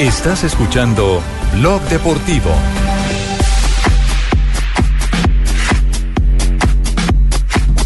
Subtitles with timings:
[0.00, 1.22] Estás escuchando
[1.52, 2.50] Blog Deportivo.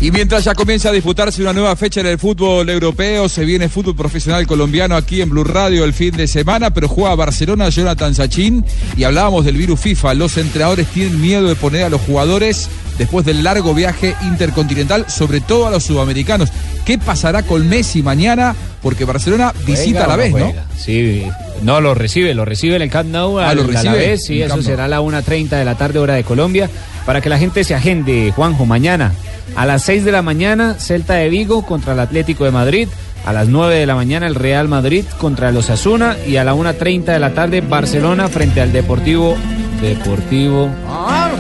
[0.01, 3.69] Y mientras ya comienza a disputarse una nueva fecha en el fútbol europeo, se viene
[3.69, 8.15] fútbol profesional colombiano aquí en Blue Radio el fin de semana, pero juega Barcelona Jonathan
[8.15, 8.65] Sachin
[8.97, 10.15] y hablábamos del virus FIFA.
[10.15, 15.41] Los entrenadores tienen miedo de poner a los jugadores después del largo viaje intercontinental, sobre
[15.41, 16.51] todo a los sudamericanos.
[16.85, 18.55] ¿Qué pasará con Messi mañana?
[18.83, 20.53] Porque Barcelona visita a la vez, ¿no?
[20.77, 21.25] Sí,
[21.63, 24.25] no, lo recibe, lo recibe en el Camp Nou Ah, lo a la recibe vez,
[24.25, 26.69] sí, eso será a la 1.30 de la tarde, hora de Colombia,
[27.07, 29.13] para que la gente se agende, Juanjo, mañana.
[29.57, 32.89] A las 6 de la mañana, Celta de Vigo contra el Atlético de Madrid.
[33.25, 36.17] A las 9 de la mañana, el Real Madrid contra el Osasuna.
[36.27, 39.37] Y a la 1.30 de la tarde, Barcelona frente al Deportivo.
[39.81, 40.69] Deportivo.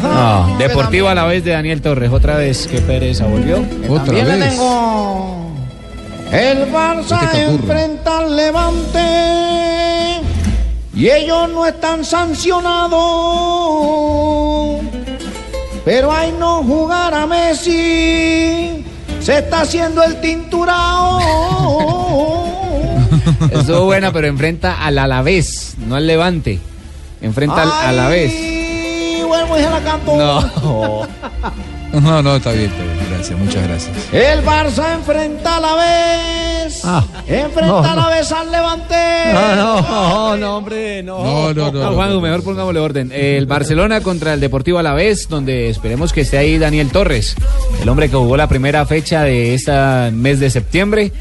[0.04, 2.10] No, Deportivo a la vez de Daniel Torres.
[2.12, 3.64] Otra vez, qué pereza volvió.
[3.88, 4.50] Otra También le vez.
[4.50, 5.52] tengo.
[6.30, 7.84] El ¿Qué Barça te ocurre?
[7.84, 10.20] enfrenta al Levante
[10.94, 13.00] y ellos no están sancionados.
[15.84, 18.84] Pero hay no jugar a Messi.
[19.20, 21.20] Se está haciendo el tinturao.
[23.52, 26.58] Estuvo buena, pero enfrenta al Alavés, no al Levante.
[27.22, 28.32] Enfrenta al Alavés.
[29.34, 30.16] Ay, vuelvo y se la canto.
[30.16, 31.08] No.
[32.00, 32.98] No, no, está bien, está bien.
[33.08, 33.96] Gracias, muchas gracias.
[34.12, 36.80] El Barça enfrenta a la vez.
[36.84, 37.04] Ah.
[37.26, 38.94] enfrenta a la vez al Levante.
[39.32, 41.22] no, no, hombre, no.
[41.22, 41.72] No, no, no.
[41.72, 42.20] No, no, Juan, no.
[42.20, 43.12] mejor pongámosle orden.
[43.12, 47.36] El Barcelona contra el Deportivo Alavés, donde esperemos que esté ahí Daniel Torres,
[47.80, 49.72] el hombre que jugó la primera fecha de este
[50.10, 51.12] mes de septiembre.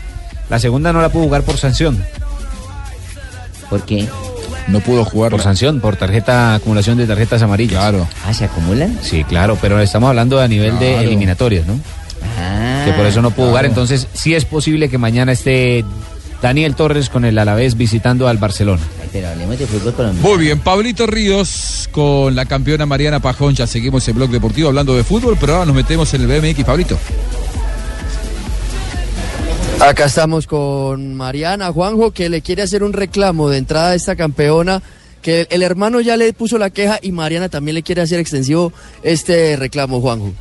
[0.49, 2.03] La segunda no la pudo jugar por sanción.
[3.69, 4.07] ¿Por qué?
[4.67, 5.31] No pudo jugar.
[5.31, 7.79] Por sanción, por tarjeta, acumulación de tarjetas amarillas.
[7.79, 8.07] Claro.
[8.25, 8.97] Ah, ¿se acumulan?
[9.01, 11.79] Sí, claro, pero estamos hablando a nivel de eliminatorias, ¿no?
[12.39, 12.83] Ah.
[12.85, 13.65] que por eso no pudo jugar.
[13.65, 15.83] Entonces, sí es posible que mañana esté
[16.41, 18.81] Daniel Torres con el Alavés visitando al Barcelona.
[19.01, 20.27] Ay, Pero hablemos de fútbol colombiano.
[20.27, 23.55] Muy bien, Pablito Ríos con la campeona Mariana Pajón.
[23.55, 26.63] Ya seguimos en Blog Deportivo hablando de fútbol, pero ahora nos metemos en el BMX,
[26.65, 26.97] Pablito.
[29.83, 34.15] Acá estamos con Mariana Juanjo, que le quiere hacer un reclamo de entrada a esta
[34.15, 34.81] campeona,
[35.21, 38.71] que el hermano ya le puso la queja y Mariana también le quiere hacer extensivo
[39.03, 40.31] este reclamo, Juanjo.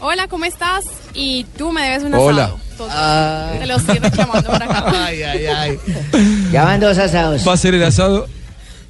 [0.00, 0.86] Hola, ¿cómo estás?
[1.12, 2.44] Y tú me debes un Hola.
[2.44, 2.60] asado.
[2.78, 2.96] Total.
[2.96, 3.52] Ah.
[3.58, 5.10] Te lo estoy reclamando por acá.
[6.50, 7.46] Ya van dos asados.
[7.46, 8.26] Va a ser el asado.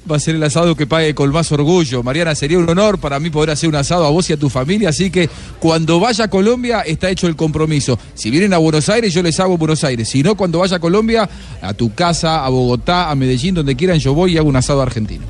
[0.09, 2.01] Va a ser el asado que pague con más orgullo.
[2.01, 4.49] Mariana, sería un honor para mí poder hacer un asado a vos y a tu
[4.49, 4.89] familia.
[4.89, 5.29] Así que
[5.59, 7.99] cuando vaya a Colombia está hecho el compromiso.
[8.15, 10.09] Si vienen a Buenos Aires, yo les hago Buenos Aires.
[10.09, 11.29] Si no, cuando vaya a Colombia,
[11.61, 14.81] a tu casa, a Bogotá, a Medellín, donde quieran, yo voy y hago un asado
[14.81, 15.23] argentino.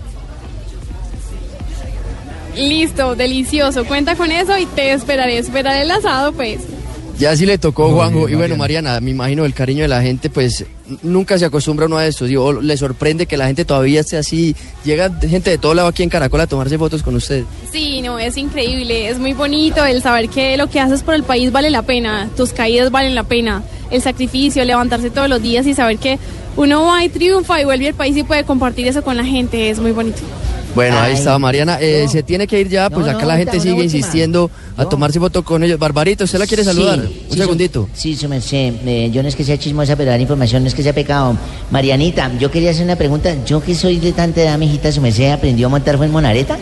[2.55, 3.85] Listo, delicioso.
[3.85, 5.37] Cuenta con eso y te esperaré.
[5.37, 6.61] Esperaré el asado, pues.
[7.21, 8.25] Ya sí le tocó Muy Juanjo.
[8.25, 8.89] bien, y bueno, Mariana.
[8.89, 10.65] Mariana, me imagino el cariño de la gente, pues
[11.03, 12.25] nunca se acostumbra uno a esto.
[12.25, 14.55] Digo, le sorprende que la gente todavía esté así.
[14.83, 17.43] Llega gente de todo lado aquí en Caracol a tomarse fotos con usted.
[17.71, 19.07] Sí, no, es increíble.
[19.07, 22.27] Es muy bonito el saber que lo que haces por el país vale la pena.
[22.35, 23.61] Tus caídas valen la pena.
[23.91, 26.17] El sacrificio, levantarse todos los días y saber que
[26.57, 29.69] uno va y triunfa y vuelve al país y puede compartir eso con la gente.
[29.69, 30.21] Es muy bonito.
[30.75, 31.77] Bueno, ahí está Mariana.
[31.81, 32.11] Eh, no.
[32.11, 35.19] se tiene que ir ya, pues No, acá no, la gente sigue insistiendo a tomarse
[35.19, 35.77] foto con ellos.
[35.77, 36.99] Barbarito, ¿usted la quiere saludar?
[37.01, 37.89] Sí, Un sí, segundito.
[37.93, 38.73] su- Sí, su merced.
[38.85, 41.35] Eh, yo no es que sea chismosa, pero dar información no es que sea pecado.
[41.71, 43.35] Marianita, yo quería hacer una pregunta.
[43.45, 46.57] Yo que soy de tanta edad, mijita, su merced aprendió a montar fue en Monareta.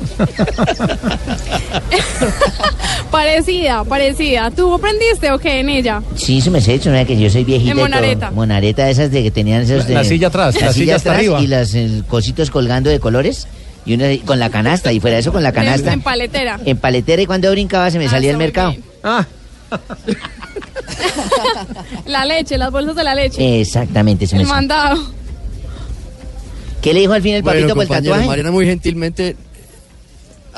[3.10, 4.50] Parecida, parecida.
[4.50, 6.02] ¿Tú aprendiste o qué en ella?
[6.14, 7.72] Sí, su merced, su merced, que yo soy viejita.
[7.72, 7.76] En.
[7.78, 8.30] Monareta.
[8.30, 11.40] Monareta, esas de que tenían esos de- La silla atrás, la silla hasta atrás arriba.
[11.42, 13.46] Y los eh, cositos colgando de colores.
[13.86, 15.92] Y uno con la canasta, y fuera de eso con la canasta.
[15.92, 16.60] En, paletera.
[16.64, 18.70] En paletera y cuando brincaba se me Ah, salía el mercado.
[18.72, 18.84] bien.
[19.02, 19.26] Ah,
[22.06, 23.60] La leche, las bolsas de la leche.
[23.60, 25.02] Exactamente, se el me mandado.
[26.82, 28.26] ¿Qué le dijo al fin el papito Bueno, por el tatuaje?
[28.26, 29.36] Mariana muy gentilmente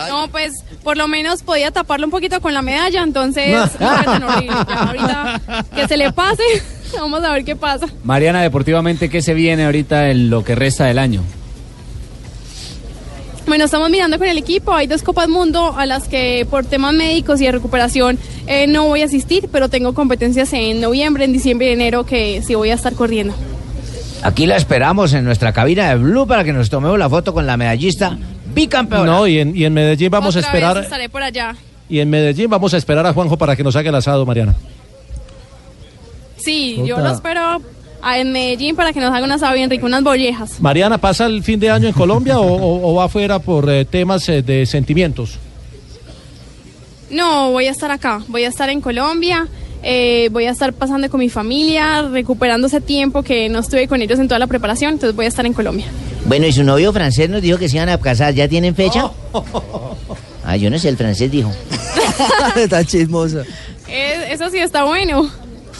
[0.08, 4.04] No, pues por lo menos podía taparlo un poquito con la medalla, entonces no fue
[4.04, 4.56] tan horrible.
[4.68, 5.40] Ya, ahorita
[5.74, 6.42] que se le pase,
[6.98, 7.86] vamos a ver qué pasa.
[8.04, 11.22] Mariana, deportivamente, ¿qué se viene ahorita en lo que resta del año?
[13.46, 16.94] Bueno, estamos mirando con el equipo, hay dos Copas Mundo a las que por temas
[16.94, 21.32] médicos y de recuperación eh, no voy a asistir, pero tengo competencias en noviembre, en
[21.32, 23.34] diciembre y enero que sí voy a estar corriendo.
[24.22, 27.44] Aquí la esperamos en nuestra cabina de Blue para que nos tomemos la foto con
[27.44, 28.16] la medallista
[28.54, 29.04] bicampeona.
[29.10, 30.74] no, y en, y en Medellín vamos Otra a esperar.
[30.76, 31.54] vez estaré por allá.
[31.88, 34.54] Y en Medellín vamos a esperar a Juanjo para que nos haga el asado, Mariana.
[36.36, 37.40] Sí, yo lo espero
[38.02, 40.60] a- en Medellín para que nos haga un asado bien rico, unas bollejas.
[40.60, 43.84] Mariana, ¿pasa el fin de año en Colombia o, o- o va afuera por eh,
[43.84, 45.38] temas eh, de sentimientos?
[47.10, 49.46] No, voy a estar acá, voy a estar en Colombia
[49.84, 54.00] Eh, voy a estar pasando con mi familia, recuperando ese tiempo que no estuve con
[54.00, 55.86] ellos en toda la preparación, entonces voy a estar en Colombia.
[56.26, 58.34] Bueno, y su novio francés nos dijo que se iban a casar.
[58.34, 59.10] ¿Ya tienen fecha?
[60.44, 61.52] Ah, yo no sé, el francés dijo.
[62.56, 63.44] Está chismosa.
[63.86, 65.30] Eh, eso sí está bueno.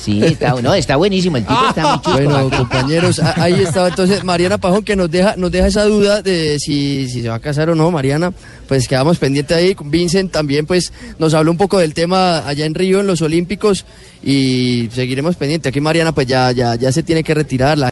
[0.01, 2.15] Sí, está, no, está buenísimo, el tipo está muy chulo.
[2.31, 6.23] Bueno, compañeros, a- ahí estaba entonces Mariana Pajón que nos deja, nos deja esa duda
[6.23, 8.33] de si, si se va a casar o no, Mariana.
[8.69, 9.77] Pues quedamos pendientes ahí.
[9.85, 13.85] Vincent también pues nos habló un poco del tema allá en Río, en los Olímpicos,
[14.23, 15.71] y seguiremos pendientes.
[15.71, 17.77] Aquí Mariana pues ya, ya, ya se tiene que retirar.
[17.79, 17.91] La